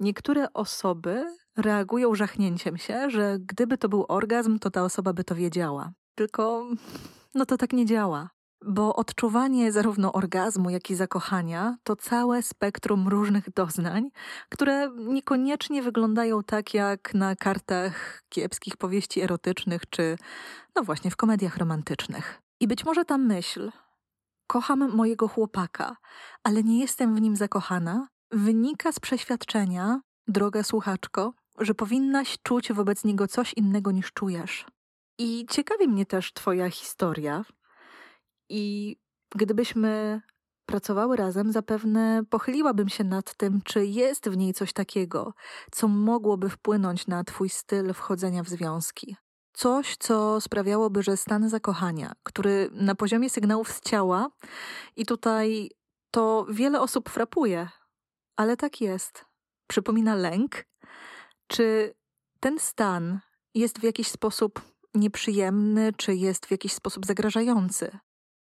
niektóre 0.00 0.52
osoby 0.52 1.24
reagują 1.56 2.14
żachnięciem 2.14 2.76
się, 2.76 3.10
że 3.10 3.38
gdyby 3.38 3.78
to 3.78 3.88
był 3.88 4.04
orgazm, 4.08 4.58
to 4.58 4.70
ta 4.70 4.84
osoba 4.84 5.12
by 5.12 5.24
to 5.24 5.34
wiedziała. 5.34 5.92
Tylko 6.14 6.66
no 7.34 7.46
to 7.46 7.56
tak 7.56 7.72
nie 7.72 7.86
działa. 7.86 8.30
Bo 8.64 8.96
odczuwanie 8.96 9.72
zarówno 9.72 10.12
orgazmu, 10.12 10.70
jak 10.70 10.90
i 10.90 10.94
zakochania 10.94 11.76
to 11.84 11.96
całe 11.96 12.42
spektrum 12.42 13.08
różnych 13.08 13.50
doznań, 13.50 14.10
które 14.48 14.90
niekoniecznie 14.96 15.82
wyglądają 15.82 16.42
tak 16.42 16.74
jak 16.74 17.14
na 17.14 17.36
kartach 17.36 18.22
kiepskich 18.28 18.76
powieści 18.76 19.20
erotycznych 19.20 19.82
czy, 19.90 20.16
no 20.76 20.82
właśnie, 20.82 21.10
w 21.10 21.16
komediach 21.16 21.56
romantycznych. 21.56 22.42
I 22.60 22.68
być 22.68 22.84
może 22.84 23.04
ta 23.04 23.18
myśl, 23.18 23.70
kocham 24.46 24.96
mojego 24.96 25.28
chłopaka, 25.28 25.96
ale 26.44 26.62
nie 26.62 26.80
jestem 26.80 27.14
w 27.14 27.20
nim 27.20 27.36
zakochana, 27.36 28.08
wynika 28.30 28.92
z 28.92 29.00
przeświadczenia, 29.00 30.00
droga 30.28 30.62
słuchaczko, 30.62 31.32
że 31.58 31.74
powinnaś 31.74 32.38
czuć 32.42 32.72
wobec 32.72 33.04
niego 33.04 33.28
coś 33.28 33.54
innego 33.54 33.90
niż 33.90 34.12
czujesz. 34.12 34.66
I 35.18 35.46
ciekawi 35.50 35.88
mnie 35.88 36.06
też 36.06 36.32
Twoja 36.32 36.70
historia. 36.70 37.44
I 38.50 38.96
gdybyśmy 39.36 40.20
pracowały 40.66 41.16
razem, 41.16 41.52
zapewne 41.52 42.22
pochyliłabym 42.30 42.88
się 42.88 43.04
nad 43.04 43.34
tym, 43.34 43.60
czy 43.64 43.86
jest 43.86 44.28
w 44.28 44.36
niej 44.36 44.54
coś 44.54 44.72
takiego, 44.72 45.34
co 45.70 45.88
mogłoby 45.88 46.48
wpłynąć 46.48 47.06
na 47.06 47.24
Twój 47.24 47.48
styl 47.48 47.94
wchodzenia 47.94 48.42
w 48.42 48.48
związki. 48.48 49.16
Coś, 49.52 49.96
co 49.96 50.40
sprawiałoby, 50.40 51.02
że 51.02 51.16
stan 51.16 51.48
zakochania, 51.48 52.12
który 52.22 52.70
na 52.72 52.94
poziomie 52.94 53.30
sygnałów 53.30 53.72
z 53.72 53.80
ciała, 53.80 54.30
i 54.96 55.06
tutaj 55.06 55.70
to 56.10 56.46
wiele 56.50 56.80
osób 56.80 57.08
frapuje, 57.08 57.68
ale 58.36 58.56
tak 58.56 58.80
jest. 58.80 59.24
Przypomina 59.66 60.14
lęk, 60.14 60.64
czy 61.46 61.94
ten 62.40 62.58
stan 62.58 63.20
jest 63.54 63.78
w 63.78 63.82
jakiś 63.82 64.08
sposób 64.08 64.60
nieprzyjemny, 64.94 65.92
czy 65.96 66.14
jest 66.14 66.46
w 66.46 66.50
jakiś 66.50 66.72
sposób 66.72 67.06
zagrażający? 67.06 67.98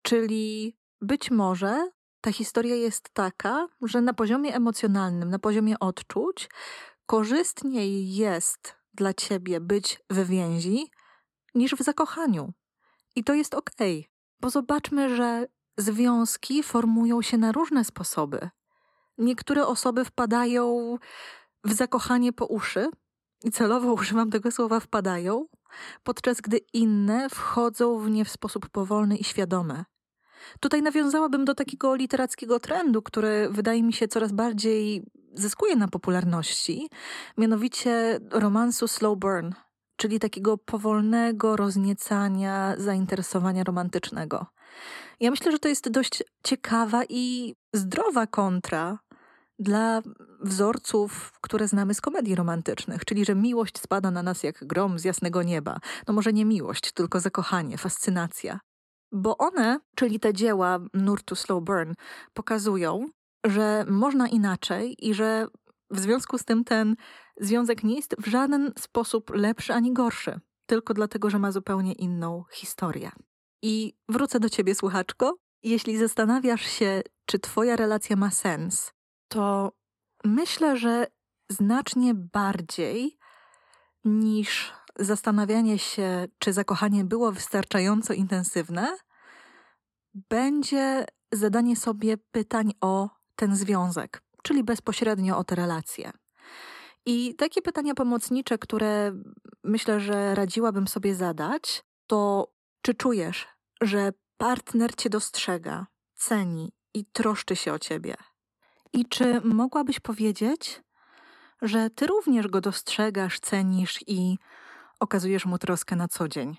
Czyli 0.01 0.77
być 1.01 1.31
może 1.31 1.89
ta 2.21 2.31
historia 2.31 2.75
jest 2.75 3.09
taka, 3.13 3.67
że 3.81 4.01
na 4.01 4.13
poziomie 4.13 4.55
emocjonalnym, 4.55 5.29
na 5.29 5.39
poziomie 5.39 5.79
odczuć, 5.79 6.49
korzystniej 7.05 8.15
jest 8.15 8.75
dla 8.93 9.13
ciebie 9.13 9.59
być 9.59 9.99
w 10.09 10.27
więzi 10.27 10.91
niż 11.55 11.75
w 11.75 11.83
zakochaniu. 11.83 12.53
I 13.15 13.23
to 13.23 13.33
jest 13.33 13.55
okej, 13.55 13.99
okay, 13.99 14.11
bo 14.39 14.49
zobaczmy, 14.49 15.15
że 15.15 15.47
związki 15.77 16.63
formują 16.63 17.21
się 17.21 17.37
na 17.37 17.51
różne 17.51 17.85
sposoby. 17.85 18.49
Niektóre 19.17 19.67
osoby 19.67 20.05
wpadają 20.05 20.97
w 21.63 21.73
zakochanie 21.73 22.33
po 22.33 22.45
uszy, 22.45 22.89
i 23.43 23.51
celowo 23.51 23.93
używam 24.01 24.29
tego 24.29 24.51
słowa 24.51 24.79
wpadają, 24.79 25.45
podczas 26.03 26.41
gdy 26.41 26.57
inne 26.73 27.29
wchodzą 27.29 27.99
w 27.99 28.09
nie 28.09 28.25
w 28.25 28.29
sposób 28.29 28.69
powolny 28.69 29.17
i 29.17 29.23
świadomy. 29.23 29.83
Tutaj 30.59 30.81
nawiązałabym 30.81 31.45
do 31.45 31.55
takiego 31.55 31.95
literackiego 31.95 32.59
trendu, 32.59 33.01
który 33.01 33.49
wydaje 33.51 33.83
mi 33.83 33.93
się 33.93 34.07
coraz 34.07 34.31
bardziej 34.31 35.03
zyskuje 35.33 35.75
na 35.75 35.87
popularności, 35.87 36.89
mianowicie 37.37 38.19
romansu 38.31 38.87
slow 38.87 39.19
burn, 39.19 39.51
czyli 39.95 40.19
takiego 40.19 40.57
powolnego 40.57 41.55
rozniecania 41.55 42.75
zainteresowania 42.77 43.63
romantycznego. 43.63 44.45
Ja 45.19 45.31
myślę, 45.31 45.51
że 45.51 45.59
to 45.59 45.67
jest 45.67 45.89
dość 45.89 46.23
ciekawa 46.43 47.03
i 47.09 47.55
zdrowa 47.73 48.27
kontra 48.27 48.99
dla 49.59 50.01
wzorców, 50.39 51.31
które 51.41 51.67
znamy 51.67 51.93
z 51.93 52.01
komedii 52.01 52.35
romantycznych, 52.35 53.05
czyli 53.05 53.25
że 53.25 53.35
miłość 53.35 53.79
spada 53.79 54.11
na 54.11 54.23
nas 54.23 54.43
jak 54.43 54.65
grom 54.67 54.99
z 54.99 55.03
jasnego 55.03 55.43
nieba. 55.43 55.77
No 56.07 56.13
może 56.13 56.33
nie 56.33 56.45
miłość, 56.45 56.91
tylko 56.91 57.19
zakochanie, 57.19 57.77
fascynacja. 57.77 58.59
Bo 59.11 59.37
one, 59.37 59.79
czyli 59.95 60.19
te 60.19 60.33
dzieła 60.33 60.79
Nur 60.93 61.23
to 61.23 61.35
Slow 61.35 61.63
Burn, 61.63 61.93
pokazują, 62.33 63.05
że 63.45 63.85
można 63.89 64.27
inaczej 64.27 64.95
i 64.99 65.13
że 65.13 65.47
w 65.89 65.99
związku 65.99 66.37
z 66.37 66.45
tym 66.45 66.63
ten 66.63 66.95
związek 67.37 67.83
nie 67.83 67.95
jest 67.95 68.15
w 68.19 68.27
żaden 68.27 68.73
sposób 68.79 69.29
lepszy 69.29 69.73
ani 69.73 69.93
gorszy, 69.93 70.39
tylko 70.65 70.93
dlatego, 70.93 71.29
że 71.29 71.39
ma 71.39 71.51
zupełnie 71.51 71.93
inną 71.93 72.43
historię. 72.51 73.11
I 73.61 73.93
wrócę 74.09 74.39
do 74.39 74.49
ciebie, 74.49 74.75
słuchaczko. 74.75 75.37
Jeśli 75.63 75.97
zastanawiasz 75.97 76.65
się, 76.65 77.01
czy 77.25 77.39
twoja 77.39 77.75
relacja 77.75 78.15
ma 78.15 78.31
sens, 78.31 78.93
to 79.27 79.71
myślę, 80.25 80.77
że 80.77 81.07
znacznie 81.49 82.13
bardziej 82.13 83.17
niż 84.05 84.73
zastanawianie 85.01 85.79
się, 85.79 86.27
czy 86.39 86.53
zakochanie 86.53 87.03
było 87.03 87.31
wystarczająco 87.31 88.13
intensywne, 88.13 88.97
będzie 90.13 91.05
zadanie 91.31 91.75
sobie 91.75 92.17
pytań 92.17 92.73
o 92.81 93.09
ten 93.35 93.55
związek, 93.55 94.21
czyli 94.43 94.63
bezpośrednio 94.63 95.37
o 95.37 95.43
te 95.43 95.55
relacje. 95.55 96.11
I 97.05 97.35
takie 97.35 97.61
pytania 97.61 97.93
pomocnicze, 97.93 98.57
które 98.57 99.11
myślę, 99.63 99.99
że 99.99 100.35
radziłabym 100.35 100.87
sobie 100.87 101.15
zadać, 101.15 101.83
to 102.07 102.51
czy 102.81 102.93
czujesz, 102.93 103.47
że 103.81 104.11
partner 104.37 104.95
cię 104.95 105.09
dostrzega, 105.09 105.87
ceni 106.15 106.73
i 106.93 107.05
troszczy 107.05 107.55
się 107.55 107.73
o 107.73 107.79
ciebie? 107.79 108.15
I 108.93 109.05
czy 109.05 109.41
mogłabyś 109.41 109.99
powiedzieć, 109.99 110.83
że 111.61 111.89
ty 111.89 112.07
również 112.07 112.47
go 112.47 112.61
dostrzegasz, 112.61 113.39
cenisz 113.39 113.99
i 114.07 114.37
okazujesz 115.01 115.45
mu 115.45 115.57
troskę 115.57 115.95
na 115.95 116.07
co 116.07 116.27
dzień? 116.27 116.57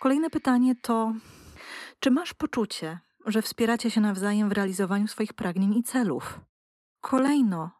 Kolejne 0.00 0.30
pytanie 0.30 0.74
to: 0.82 1.12
czy 2.00 2.10
masz 2.10 2.34
poczucie, 2.34 2.98
że 3.26 3.42
wspieracie 3.42 3.90
się 3.90 4.00
nawzajem 4.00 4.48
w 4.48 4.52
realizowaniu 4.52 5.08
swoich 5.08 5.32
pragnień 5.32 5.74
i 5.74 5.82
celów? 5.82 6.40
Kolejno, 7.00 7.70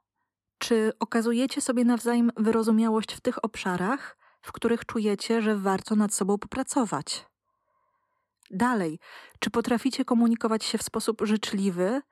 czy 0.59 0.93
okazujecie 1.01 1.61
sobie 1.61 1.85
nawzajem 1.85 2.31
wyrozumiałość 2.37 3.13
w 3.13 3.21
tych 3.21 3.45
obszarach, 3.45 4.17
w 4.43 4.53
których 4.53 4.87
czujecie, 4.87 5.43
że 5.43 5.57
warto 5.57 5.97
nad 5.97 6.15
sobą 6.15 6.39
popracować? 6.39 7.27
Dalej, 8.51 8.99
czy 9.41 9.51
potraficie 9.51 10.05
komunikować 10.05 10.65
się 10.65 10.79
w 10.79 10.83
sposób 10.83 11.23
życzliwy 11.25 12.03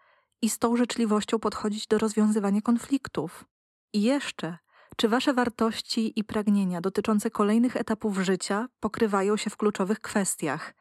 i 0.42 0.50
z 0.50 0.58
tą 0.58 0.76
życzliwością 0.76 1.38
podchodzić 1.38 1.86
do 1.86 1.98
rozwiązywania 1.98 2.60
konfliktów? 2.60 3.44
I 3.92 4.02
jeszcze, 4.02 4.58
czy 4.96 5.08
wasze 5.08 5.34
wartości 5.34 6.12
i 6.20 6.24
pragnienia 6.24 6.80
dotyczące 6.80 7.30
kolejnych 7.30 7.76
etapów 7.76 8.18
życia 8.18 8.68
pokrywają 8.80 9.36
się 9.36 9.50
w 9.50 9.56
kluczowych 9.56 10.00
kwestiach? 10.00 10.74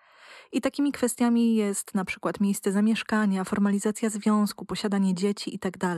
I 0.52 0.62
takimi 0.62 0.92
kwestiami 0.92 1.56
jest 1.56 1.96
na 1.96 2.06
przykład 2.06 2.40
miejsce 2.40 2.72
zamieszkania, 2.72 3.44
formalizacja 3.44 4.10
związku, 4.10 4.66
posiadanie 4.66 5.14
dzieci 5.14 5.54
itd. 5.54 5.98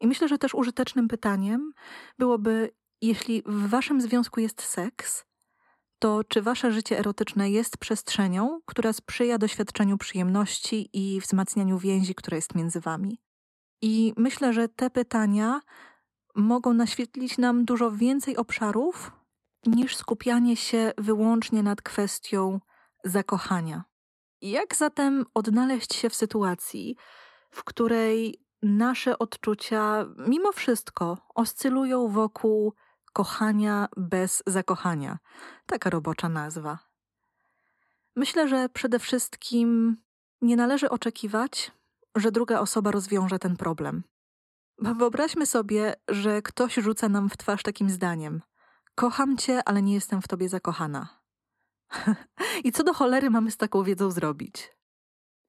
I 0.00 0.06
myślę, 0.06 0.28
że 0.28 0.38
też 0.38 0.54
użytecznym 0.54 1.08
pytaniem 1.08 1.72
byłoby, 2.18 2.70
jeśli 3.00 3.42
w 3.46 3.68
waszym 3.68 4.00
związku 4.00 4.40
jest 4.40 4.62
seks, 4.62 5.24
to 5.98 6.24
czy 6.24 6.42
wasze 6.42 6.72
życie 6.72 6.98
erotyczne 6.98 7.50
jest 7.50 7.78
przestrzenią, 7.78 8.60
która 8.66 8.92
sprzyja 8.92 9.38
doświadczeniu 9.38 9.98
przyjemności 9.98 10.90
i 10.92 11.20
wzmacnianiu 11.20 11.78
więzi, 11.78 12.14
która 12.14 12.36
jest 12.36 12.54
między 12.54 12.80
wami? 12.80 13.22
I 13.82 14.14
myślę, 14.16 14.52
że 14.52 14.68
te 14.68 14.90
pytania 14.90 15.60
mogą 16.34 16.72
naświetlić 16.72 17.38
nam 17.38 17.64
dużo 17.64 17.90
więcej 17.90 18.36
obszarów 18.36 19.12
niż 19.66 19.96
skupianie 19.96 20.56
się 20.56 20.92
wyłącznie 20.98 21.62
nad 21.62 21.82
kwestią 21.82 22.60
zakochania. 23.04 23.84
Jak 24.40 24.76
zatem 24.76 25.24
odnaleźć 25.34 25.94
się 25.94 26.10
w 26.10 26.14
sytuacji, 26.14 26.96
w 27.50 27.64
której 27.64 28.44
nasze 28.62 29.18
odczucia 29.18 30.06
mimo 30.28 30.52
wszystko 30.52 31.18
oscylują 31.34 32.08
wokół 32.08 32.74
kochania 33.12 33.88
bez 33.96 34.42
zakochania? 34.46 35.18
Taka 35.66 35.90
robocza 35.90 36.28
nazwa. 36.28 36.78
Myślę, 38.16 38.48
że 38.48 38.68
przede 38.68 38.98
wszystkim 38.98 39.96
nie 40.42 40.56
należy 40.56 40.90
oczekiwać, 40.90 41.72
że 42.16 42.32
druga 42.32 42.60
osoba 42.60 42.90
rozwiąże 42.90 43.38
ten 43.38 43.56
problem. 43.56 44.02
Wyobraźmy 44.82 45.46
sobie, 45.46 45.94
że 46.08 46.42
ktoś 46.42 46.74
rzuca 46.74 47.08
nam 47.08 47.30
w 47.30 47.36
twarz 47.36 47.62
takim 47.62 47.90
zdaniem: 47.90 48.42
Kocham 48.94 49.36
cię, 49.36 49.60
ale 49.64 49.82
nie 49.82 49.94
jestem 49.94 50.22
w 50.22 50.28
tobie 50.28 50.48
zakochana. 50.48 51.20
I 52.64 52.72
co 52.72 52.84
do 52.84 52.94
cholery 52.94 53.30
mamy 53.30 53.50
z 53.50 53.56
taką 53.56 53.82
wiedzą 53.82 54.10
zrobić? 54.10 54.72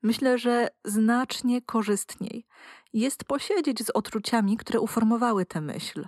Myślę, 0.04 0.38
że 0.38 0.67
znacznie 0.86 1.62
korzystniej 1.62 2.46
jest 2.93 3.24
posiedzieć 3.24 3.86
z 3.86 3.89
odczuciami, 3.89 4.58
które 4.58 4.80
uformowały 4.80 5.46
tę 5.46 5.62
myśl. 5.62 6.08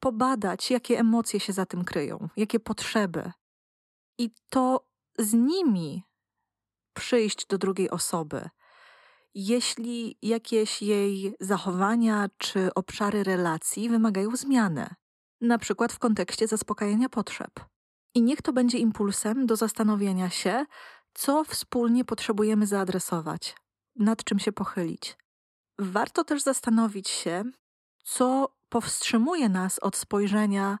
Pobadać, 0.00 0.70
jakie 0.70 0.98
emocje 0.98 1.40
się 1.40 1.52
za 1.52 1.66
tym 1.66 1.84
kryją, 1.84 2.28
jakie 2.36 2.60
potrzeby. 2.60 3.32
I 4.18 4.30
to 4.50 4.86
z 5.18 5.34
nimi 5.34 6.04
przyjść 6.94 7.46
do 7.46 7.58
drugiej 7.58 7.90
osoby. 7.90 8.48
Jeśli 9.40 10.18
jakieś 10.22 10.82
jej 10.82 11.34
zachowania 11.40 12.28
czy 12.38 12.74
obszary 12.74 13.24
relacji 13.24 13.88
wymagają 13.88 14.36
zmiany, 14.36 14.94
na 15.40 15.58
przykład 15.58 15.92
w 15.92 15.98
kontekście 15.98 16.48
zaspokajania 16.48 17.08
potrzeb. 17.08 17.50
I 18.14 18.22
niech 18.22 18.42
to 18.42 18.52
będzie 18.52 18.78
impulsem 18.78 19.46
do 19.46 19.56
zastanowienia 19.56 20.30
się, 20.30 20.66
co 21.14 21.44
wspólnie 21.44 22.04
potrzebujemy 22.04 22.66
zaadresować, 22.66 23.56
nad 23.96 24.24
czym 24.24 24.38
się 24.38 24.52
pochylić. 24.52 25.16
Warto 25.78 26.24
też 26.24 26.42
zastanowić 26.42 27.08
się, 27.08 27.44
co 28.04 28.54
powstrzymuje 28.68 29.48
nas 29.48 29.78
od 29.78 29.96
spojrzenia 29.96 30.78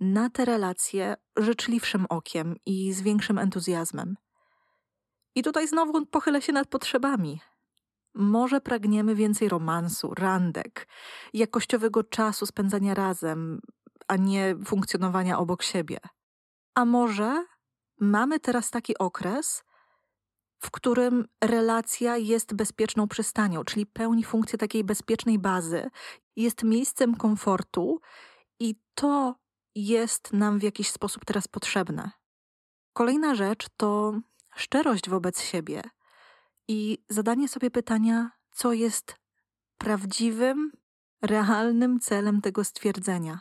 na 0.00 0.30
te 0.30 0.44
relacje 0.44 1.16
życzliwszym 1.36 2.06
okiem 2.08 2.56
i 2.66 2.92
z 2.92 3.02
większym 3.02 3.38
entuzjazmem. 3.38 4.16
I 5.34 5.42
tutaj 5.42 5.68
znowu 5.68 6.06
pochylę 6.06 6.42
się 6.42 6.52
nad 6.52 6.68
potrzebami. 6.68 7.40
Może 8.18 8.60
pragniemy 8.60 9.14
więcej 9.14 9.48
romansu, 9.48 10.14
randek, 10.14 10.88
jakościowego 11.32 12.04
czasu 12.04 12.46
spędzania 12.46 12.94
razem, 12.94 13.60
a 14.08 14.16
nie 14.16 14.56
funkcjonowania 14.64 15.38
obok 15.38 15.62
siebie. 15.62 15.98
A 16.74 16.84
może 16.84 17.44
mamy 18.00 18.40
teraz 18.40 18.70
taki 18.70 18.98
okres, 18.98 19.64
w 20.58 20.70
którym 20.70 21.28
relacja 21.44 22.16
jest 22.16 22.54
bezpieczną 22.54 23.08
przystanią, 23.08 23.64
czyli 23.64 23.86
pełni 23.86 24.24
funkcję 24.24 24.58
takiej 24.58 24.84
bezpiecznej 24.84 25.38
bazy, 25.38 25.90
jest 26.36 26.62
miejscem 26.62 27.14
komfortu 27.14 28.00
i 28.60 28.74
to 28.94 29.34
jest 29.74 30.32
nam 30.32 30.58
w 30.58 30.62
jakiś 30.62 30.90
sposób 30.90 31.24
teraz 31.24 31.48
potrzebne. 31.48 32.10
Kolejna 32.92 33.34
rzecz 33.34 33.66
to 33.76 34.20
szczerość 34.54 35.08
wobec 35.08 35.42
siebie 35.42 35.82
i 36.68 37.04
zadanie 37.08 37.48
sobie 37.48 37.70
pytania, 37.70 38.30
co 38.50 38.72
jest 38.72 39.16
prawdziwym, 39.78 40.72
realnym 41.22 42.00
celem 42.00 42.40
tego 42.40 42.64
stwierdzenia. 42.64 43.40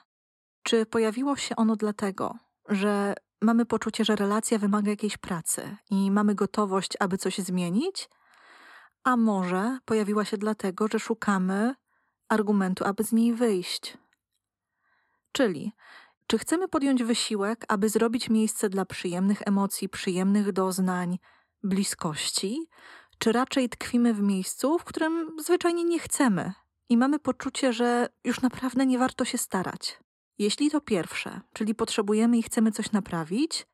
Czy 0.64 0.86
pojawiło 0.86 1.36
się 1.36 1.56
ono 1.56 1.76
dlatego, 1.76 2.36
że 2.70 3.14
mamy 3.42 3.66
poczucie, 3.66 4.06
że 4.06 4.16
relacja 4.16 4.58
wymaga 4.58 4.90
jakiejś 4.90 5.18
pracy 5.18 5.78
i 5.90 6.12
mamy 6.12 6.36
gotowość, 6.36 6.94
aby 7.00 7.18
coś 7.18 7.38
zmienić, 7.38 8.10
a 9.04 9.18
może 9.18 9.80
pojawiła 9.86 10.26
się 10.26 10.38
dlatego, 10.38 10.88
że 10.88 11.00
szukamy 11.00 11.76
argumentu, 12.30 12.86
aby 12.86 13.04
z 13.04 13.12
niej 13.12 13.34
wyjść. 13.34 13.98
Czyli, 15.32 15.72
czy 16.28 16.38
chcemy 16.38 16.68
podjąć 16.68 17.04
wysiłek, 17.04 17.66
aby 17.68 17.90
zrobić 17.90 18.30
miejsce 18.30 18.70
dla 18.70 18.86
przyjemnych 18.86 19.42
emocji, 19.46 19.90
przyjemnych 19.90 20.52
doznań, 20.52 21.20
bliskości, 21.64 22.68
czy 23.18 23.32
raczej 23.32 23.70
tkwimy 23.70 24.14
w 24.14 24.22
miejscu, 24.22 24.80
w 24.80 24.84
którym 24.84 25.36
zwyczajnie 25.40 25.84
nie 25.84 26.00
chcemy 26.00 26.54
i 26.90 26.98
mamy 26.98 27.20
poczucie, 27.20 27.74
że 27.74 28.10
już 28.24 28.42
naprawdę 28.42 28.86
nie 28.86 29.00
warto 29.00 29.26
się 29.26 29.38
starać? 29.38 30.00
Jeśli 30.38 30.72
to 30.72 30.82
pierwsze, 30.82 31.42
czyli 31.54 31.76
potrzebujemy 31.76 32.38
i 32.38 32.44
chcemy 32.44 32.72
coś 32.72 32.92
naprawić, 32.92 33.68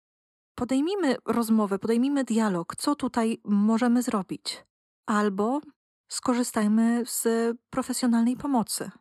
podejmijmy 0.55 1.15
rozmowę, 1.25 1.79
podejmijmy 1.79 2.23
dialog, 2.23 2.75
co 2.75 2.95
tutaj 2.95 3.41
możemy 3.43 4.03
zrobić. 4.03 4.63
Albo 5.05 5.61
skorzystajmy 6.07 7.05
z 7.05 7.27
profesjonalnej 7.69 8.37
pomocy. 8.37 8.91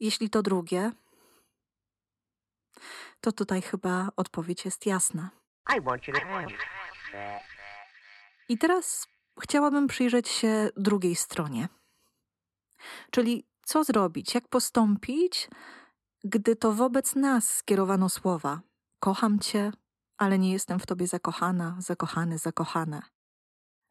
Jeśli 0.00 0.30
to 0.30 0.42
drugie, 0.42 0.92
to 3.20 3.32
tutaj 3.32 3.62
chyba 3.62 4.08
odpowiedź 4.16 4.64
jest 4.64 4.86
jasna. 4.86 5.30
I 5.76 5.80
want 5.80 6.08
you 6.08 6.14
to 6.14 6.20
have 6.20 6.46
that. 7.12 7.42
I 8.48 8.58
teraz 8.58 9.06
chciałabym 9.40 9.86
przyjrzeć 9.86 10.28
się 10.28 10.68
drugiej 10.76 11.14
stronie. 11.16 11.68
Czyli 13.10 13.44
co 13.64 13.84
zrobić, 13.84 14.34
jak 14.34 14.48
postąpić, 14.48 15.48
gdy 16.24 16.56
to 16.56 16.72
wobec 16.72 17.14
nas 17.14 17.56
skierowano 17.56 18.08
słowa: 18.08 18.60
Kocham 19.00 19.38
cię, 19.38 19.72
ale 20.18 20.38
nie 20.38 20.52
jestem 20.52 20.78
w 20.78 20.86
tobie 20.86 21.06
zakochana, 21.06 21.76
zakochany, 21.78 22.38
zakochane. 22.38 23.02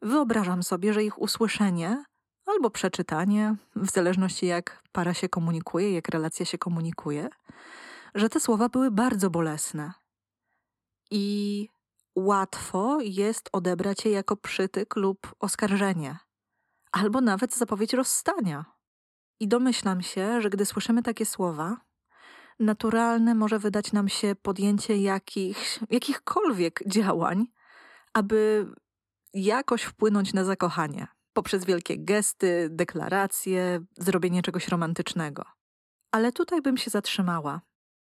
Wyobrażam 0.02 0.64
sobie, 0.64 0.94
że 0.94 1.04
ich 1.04 1.22
usłyszenie 1.22 2.04
albo 2.46 2.70
przeczytanie, 2.70 3.56
w 3.76 3.92
zależności 3.92 4.46
jak 4.46 4.84
para 4.92 5.14
się 5.14 5.30
komunikuje, 5.30 5.94
jak 5.94 6.10
relacja 6.10 6.46
się 6.46 6.58
komunikuje, 6.58 7.30
że 8.16 8.30
te 8.30 8.40
słowa 8.40 8.70
były 8.70 8.92
bardzo 8.92 9.30
bolesne. 9.30 9.94
I 11.12 11.68
łatwo 12.20 12.98
jest 13.02 13.50
odebrać 13.52 14.06
je 14.06 14.12
jako 14.12 14.38
przytyk 14.38 14.96
lub 14.96 15.36
oskarżenie, 15.40 16.18
albo 16.92 17.22
nawet 17.22 17.56
zapowiedź 17.56 17.94
rozstania. 17.94 18.66
I 19.40 19.48
domyślam 19.48 20.02
się, 20.02 20.42
że 20.42 20.50
gdy 20.50 20.66
słyszymy 20.66 21.04
takie 21.04 21.26
słowa, 21.26 21.78
naturalne 22.60 23.36
może 23.36 23.60
wydać 23.60 23.92
nam 23.92 24.10
się 24.10 24.36
podjęcie 24.42 24.98
jakichś, 24.98 25.80
jakichkolwiek 25.90 26.84
działań, 26.88 27.46
aby 28.14 28.68
jakoś 29.34 29.84
wpłynąć 29.84 30.34
na 30.34 30.44
zakochanie 30.44 31.08
poprzez 31.34 31.66
wielkie 31.66 31.98
gesty, 31.98 32.68
deklaracje, 32.72 33.80
zrobienie 33.98 34.42
czegoś 34.42 34.68
romantycznego. 34.68 35.46
Ale 36.12 36.32
tutaj 36.32 36.62
bym 36.62 36.78
się 36.78 36.90
zatrzymała, 36.90 37.62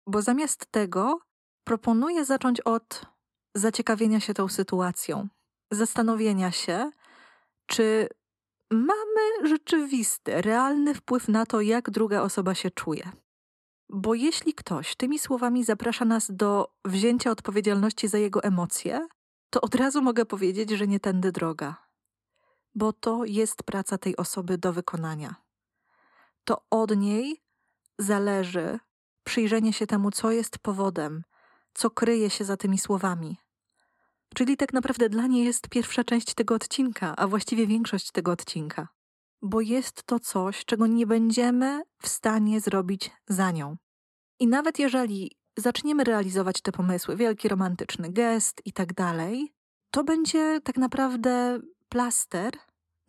bo 0.08 0.22
zamiast 0.22 0.72
tego 0.72 1.20
proponuję 1.64 2.26
zacząć 2.26 2.62
od 2.62 3.13
zaciekawienia 3.56 4.20
się 4.20 4.34
tą 4.34 4.48
sytuacją, 4.48 5.28
zastanowienia 5.72 6.52
się, 6.52 6.92
czy 7.66 8.10
mamy 8.72 9.48
rzeczywisty, 9.50 10.42
realny 10.42 10.94
wpływ 10.94 11.28
na 11.28 11.46
to, 11.46 11.62
jak 11.62 11.90
druga 11.90 12.22
osoba 12.22 12.56
się 12.56 12.72
czuje. 12.72 13.12
Bo 13.90 14.14
jeśli 14.14 14.54
ktoś 14.54 14.96
tymi 14.96 15.20
słowami 15.20 15.64
zaprasza 15.64 16.06
nas 16.06 16.32
do 16.32 16.74
wzięcia 16.86 17.32
odpowiedzialności 17.32 18.08
za 18.08 18.18
jego 18.18 18.44
emocje, 18.44 19.08
to 19.50 19.62
od 19.62 19.76
razu 19.76 20.02
mogę 20.02 20.26
powiedzieć, 20.26 20.70
że 20.70 20.88
nie 20.88 21.00
tędy 21.00 21.32
droga. 21.32 21.76
Bo 22.76 22.94
to 22.94 23.26
jest 23.26 23.64
praca 23.64 23.98
tej 23.98 24.18
osoby 24.18 24.58
do 24.58 24.74
wykonania. 24.74 25.36
To 26.44 26.62
od 26.70 26.98
niej 26.98 27.42
zależy 28.00 28.80
przyjrzenie 29.24 29.74
się 29.74 29.88
temu, 29.88 30.12
co 30.12 30.32
jest 30.32 30.60
powodem, 30.60 31.24
co 31.74 31.90
kryje 31.90 32.30
się 32.30 32.46
za 32.46 32.58
tymi 32.58 32.78
słowami. 32.80 33.38
Czyli 34.34 34.58
tak 34.58 34.74
naprawdę 34.74 35.10
dla 35.10 35.28
niej 35.28 35.46
jest 35.46 35.70
pierwsza 35.70 36.04
część 36.04 36.34
tego 36.34 36.56
odcinka, 36.56 37.16
a 37.16 37.28
właściwie 37.28 37.68
większość 37.68 38.12
tego 38.12 38.32
odcinka. 38.32 38.88
Bo 39.42 39.62
jest 39.62 40.04
to 40.04 40.20
coś, 40.20 40.66
czego 40.66 40.88
nie 40.88 41.08
będziemy 41.08 41.82
w 42.02 42.08
stanie 42.08 42.62
zrobić 42.62 43.12
za 43.28 43.52
nią. 43.52 43.78
I 44.40 44.48
nawet 44.48 44.80
jeżeli 44.80 45.32
zaczniemy 45.58 46.04
realizować 46.04 46.62
te 46.62 46.72
pomysły, 46.72 47.16
wielki 47.16 47.48
romantyczny 47.48 48.10
gest 48.10 48.62
i 48.66 48.74
tak 48.74 48.94
dalej, 48.94 49.54
to 49.92 50.04
będzie 50.04 50.62
tak 50.64 50.78
naprawdę 50.78 51.60
plaster 51.90 52.54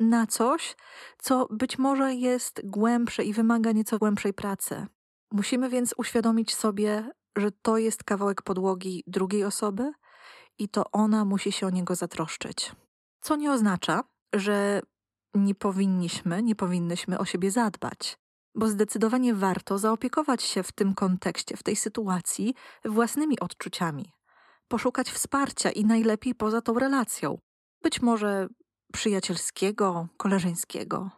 na 0.01 0.27
coś, 0.27 0.77
co 1.19 1.47
być 1.51 1.79
może 1.79 2.15
jest 2.15 2.61
głębsze 2.65 3.25
i 3.25 3.33
wymaga 3.33 3.73
nieco 3.73 3.99
głębszej 3.99 4.35
pracy. 4.35 4.87
Musimy 5.33 5.69
więc 5.69 5.95
uświadomić 5.97 6.55
sobie, 6.55 7.11
że 7.37 7.51
to 7.63 7.79
jest 7.79 8.05
kawałek 8.05 8.43
podłogi 8.43 9.05
drugiej 9.07 9.45
osoby 9.45 9.93
i 10.59 10.69
to 10.69 10.85
ona 10.93 11.25
musi 11.25 11.53
się 11.53 11.67
o 11.67 11.71
niego 11.71 11.95
zatroszczyć. 11.95 12.73
Co 13.21 13.37
nie 13.37 13.53
oznacza, 13.53 14.05
że 14.35 14.81
nie 15.35 15.55
powinniśmy, 15.55 16.43
nie 16.43 16.55
powinnyśmy 16.55 17.19
o 17.19 17.25
siebie 17.25 17.51
zadbać, 17.51 18.19
bo 18.55 18.69
zdecydowanie 18.69 19.35
warto 19.35 19.79
zaopiekować 19.79 20.43
się 20.43 20.63
w 20.63 20.73
tym 20.73 20.95
kontekście, 20.95 21.57
w 21.57 21.63
tej 21.63 21.77
sytuacji 21.77 22.55
własnymi 22.85 23.41
odczuciami, 23.41 24.13
poszukać 24.69 25.11
wsparcia 25.11 25.71
i 25.71 25.85
najlepiej 25.85 26.35
poza 26.35 26.63
tą 26.63 26.79
relacją, 26.79 27.39
być 27.83 28.03
może 28.03 28.49
przyjacielskiego, 28.93 30.09
koleżeńskiego. 30.17 31.11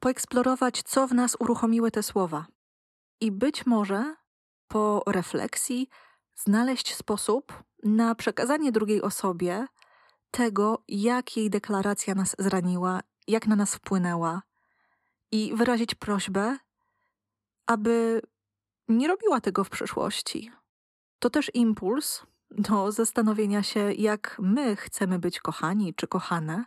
Poeksplorować, 0.00 0.82
co 0.82 1.06
w 1.06 1.14
nas 1.14 1.36
uruchomiły 1.40 1.90
te 1.90 2.02
słowa. 2.02 2.46
I 3.20 3.32
być 3.32 3.66
może 3.66 4.14
po 4.68 5.02
refleksji 5.06 5.88
znaleźć 6.44 6.94
sposób 6.94 7.62
na 7.82 8.14
przekazanie 8.14 8.72
drugiej 8.72 9.02
osobie 9.02 9.66
tego, 10.30 10.84
jak 10.88 11.36
jej 11.36 11.50
deklaracja 11.50 12.14
nas 12.14 12.36
zraniła, 12.38 13.00
jak 13.26 13.46
na 13.46 13.56
nas 13.56 13.74
wpłynęła, 13.74 14.42
i 15.32 15.52
wyrazić 15.56 15.94
prośbę, 15.94 16.56
aby 17.66 18.22
nie 18.88 19.08
robiła 19.08 19.40
tego 19.40 19.64
w 19.64 19.70
przyszłości. 19.70 20.50
To 21.18 21.30
też 21.30 21.50
impuls 21.54 22.26
do 22.50 22.92
zastanowienia 22.92 23.62
się, 23.62 23.92
jak 23.92 24.36
my 24.42 24.76
chcemy 24.76 25.18
być 25.18 25.40
kochani 25.40 25.94
czy 25.94 26.06
kochane 26.06 26.64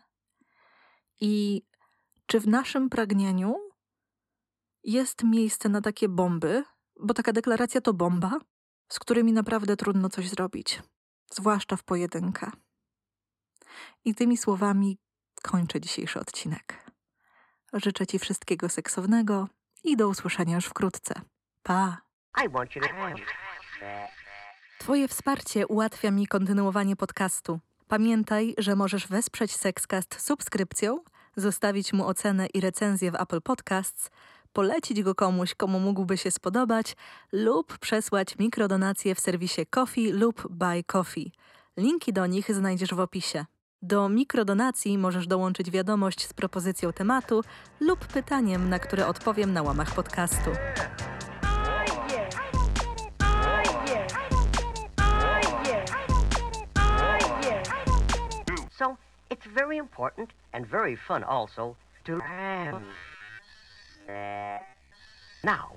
i 1.19 1.63
czy 2.25 2.39
w 2.39 2.47
naszym 2.47 2.89
pragnieniu 2.89 3.55
jest 4.83 5.23
miejsce 5.23 5.69
na 5.69 5.81
takie 5.81 6.09
bomby, 6.09 6.63
bo 6.99 7.13
taka 7.13 7.33
deklaracja 7.33 7.81
to 7.81 7.93
bomba, 7.93 8.39
z 8.89 8.99
którymi 8.99 9.33
naprawdę 9.33 9.77
trudno 9.77 10.09
coś 10.09 10.29
zrobić, 10.29 10.81
zwłaszcza 11.31 11.75
w 11.75 11.83
pojedynkę. 11.83 12.51
I 14.05 14.15
tymi 14.15 14.37
słowami 14.37 14.97
kończę 15.43 15.81
dzisiejszy 15.81 16.19
odcinek. 16.19 16.91
Życzę 17.73 18.07
Ci 18.07 18.19
wszystkiego 18.19 18.69
seksownego 18.69 19.47
i 19.83 19.97
do 19.97 20.07
usłyszenia 20.07 20.55
już 20.55 20.65
wkrótce. 20.65 21.21
Pa! 21.63 22.01
Twoje 24.79 25.07
wsparcie 25.07 25.67
ułatwia 25.67 26.11
mi 26.11 26.27
kontynuowanie 26.27 26.95
podcastu. 26.95 27.59
Pamiętaj, 27.87 28.55
że 28.57 28.75
możesz 28.75 29.07
wesprzeć 29.07 29.55
Sexcast 29.55 30.21
subskrypcją, 30.21 30.99
zostawić 31.35 31.93
mu 31.93 32.07
ocenę 32.07 32.47
i 32.47 32.61
recenzję 32.61 33.11
w 33.11 33.15
Apple 33.15 33.41
Podcasts, 33.41 34.09
polecić 34.53 35.03
go 35.03 35.15
komuś, 35.15 35.55
komu 35.55 35.79
mógłby 35.79 36.17
się 36.17 36.31
spodobać 36.31 36.95
lub 37.31 37.77
przesłać 37.77 38.37
mikrodonacje 38.39 39.15
w 39.15 39.19
serwisie 39.19 39.65
Coffee 39.65 40.11
lub 40.11 40.47
Buy 40.49 40.83
Coffee. 40.83 41.31
Linki 41.77 42.13
do 42.13 42.25
nich 42.25 42.55
znajdziesz 42.55 42.93
w 42.93 42.99
opisie. 42.99 43.45
Do 43.81 44.09
mikrodonacji 44.09 44.97
możesz 44.97 45.27
dołączyć 45.27 45.71
wiadomość 45.71 46.27
z 46.27 46.33
propozycją 46.33 46.93
tematu 46.93 47.43
lub 47.79 47.99
pytaniem, 47.99 48.69
na 48.69 48.79
które 48.79 49.07
odpowiem 49.07 49.53
na 49.53 49.61
łamach 49.61 49.95
podcastu. 49.95 50.51
So 58.77 58.97
it's 59.29 59.47
very 59.55 59.77
important 59.77 60.29
and 60.51 60.67
very 60.67 60.97
fun 60.97 61.23
also 61.23 61.75
to. 62.03 62.13
Now, 64.07 65.69